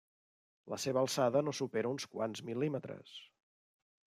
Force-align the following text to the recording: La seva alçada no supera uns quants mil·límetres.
La 0.73 0.79
seva 0.85 1.01
alçada 1.03 1.43
no 1.45 1.53
supera 1.57 1.91
uns 1.97 2.07
quants 2.15 2.43
mil·límetres. 2.49 3.13